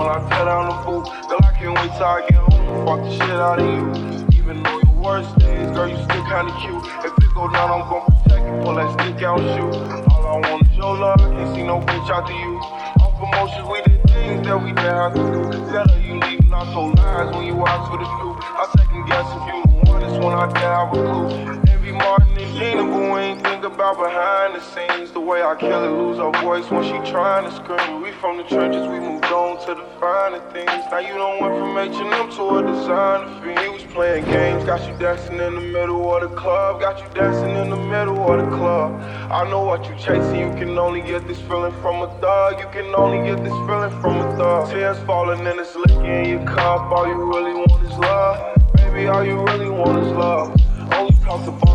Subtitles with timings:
[0.00, 1.04] when I tell down the food.
[1.28, 2.86] Girl, I can't wait till I get home.
[2.88, 3.84] Fuck the shit out of you.
[4.38, 6.84] Even though your worst days, girl, you still kinda cute.
[7.04, 8.54] If it go down, I'm gon' protect you.
[8.64, 9.74] Pull that stick out, shoot.
[10.08, 11.20] All I want is your love.
[11.20, 12.52] I can't see no bitch out to you.
[13.04, 15.40] On promotions, we did things that we didn't have to do.
[16.08, 16.09] You
[23.80, 25.10] about behind the scenes.
[25.10, 28.02] The way I kill it, lose her voice when she trying to scream.
[28.02, 30.84] We from the trenches, we moved on to the finer things.
[30.92, 33.58] Now you don't went from H&M to a designer fiend.
[33.60, 36.82] He was playing games, got you dancing in the middle of the club.
[36.82, 39.00] Got you dancing in the middle of the club.
[39.32, 42.60] I know what you chasing, you can only get this feeling from a thug.
[42.60, 44.68] You can only get this feeling from a thug.
[44.68, 46.92] Tears falling and it's licking in your cup.
[46.92, 48.60] All you really want is love.
[48.74, 50.54] Baby, all you really want is love.
[50.92, 51.69] Only independent,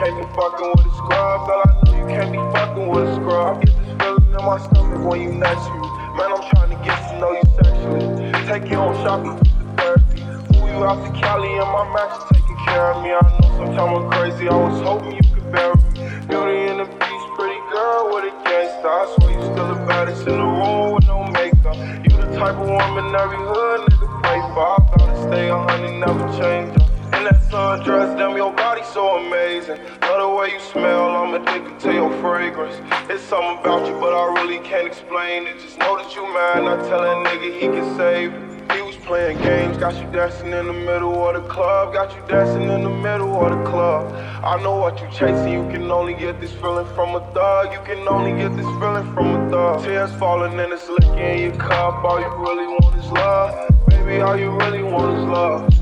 [0.00, 1.46] can't be fucking with a scrub.
[1.46, 3.56] Girl, I know you can't be fucking with a scrub.
[3.56, 5.88] I get this feeling in my stomach when you to me.
[6.16, 8.32] Man, I'm trying to get to know you sexually.
[8.48, 10.24] Take you on shopping for the therapy.
[10.56, 13.12] Move you out to Cali and my match taking care of me.
[13.12, 15.92] I know sometimes I'm crazy, I was hoping you could bear me.
[16.32, 18.88] Beauty and the beast, pretty girl with a gangsta.
[18.88, 21.76] I swear you still the baddest in the room with no makeup.
[21.76, 24.64] You the type of woman every hood nigga pray for.
[24.64, 26.79] I gotta stay a hundred, never change.
[27.20, 29.76] In that sundress, damn, your body so amazing.
[30.00, 32.80] Love the way you smell, I'm addicted to your fragrance.
[33.10, 35.60] It's something about you, but I really can't explain it.
[35.60, 38.72] Just know that you mine, I tell that nigga he can save it.
[38.72, 42.22] He was playing games, got you dancing in the middle of the club, got you
[42.26, 44.10] dancing in the middle of the club.
[44.42, 47.70] I know what you chasing, you can only get this feeling from a thug.
[47.74, 49.84] You can only get this feeling from a thug.
[49.84, 53.68] Tears falling and it's licking in your cup, all you really want is love.
[53.90, 55.79] Baby, all you really want is love.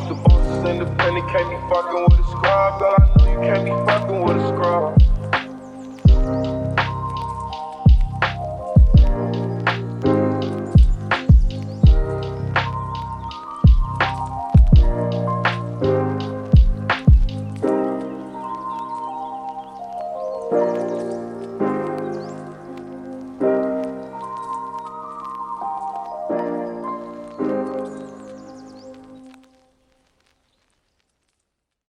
[0.00, 2.80] Talk to bosses, independent, can't be fucking with a scrub.
[2.80, 3.89] Girl, I know you can't be